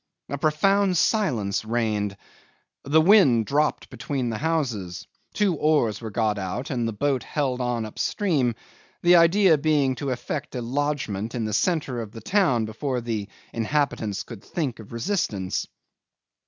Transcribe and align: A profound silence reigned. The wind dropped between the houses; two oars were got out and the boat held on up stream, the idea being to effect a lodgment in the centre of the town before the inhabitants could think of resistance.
A 0.29 0.37
profound 0.39 0.97
silence 0.97 1.63
reigned. 1.63 2.17
The 2.83 2.99
wind 2.99 3.45
dropped 3.45 3.91
between 3.91 4.31
the 4.31 4.39
houses; 4.39 5.05
two 5.35 5.53
oars 5.55 6.01
were 6.01 6.09
got 6.09 6.39
out 6.39 6.71
and 6.71 6.87
the 6.87 6.91
boat 6.91 7.21
held 7.21 7.61
on 7.61 7.85
up 7.85 7.99
stream, 7.99 8.55
the 9.03 9.17
idea 9.17 9.59
being 9.59 9.93
to 9.97 10.09
effect 10.09 10.55
a 10.55 10.61
lodgment 10.63 11.35
in 11.35 11.45
the 11.45 11.53
centre 11.53 12.01
of 12.01 12.13
the 12.13 12.21
town 12.21 12.65
before 12.65 12.99
the 13.01 13.27
inhabitants 13.53 14.23
could 14.23 14.43
think 14.43 14.79
of 14.79 14.91
resistance. 14.91 15.67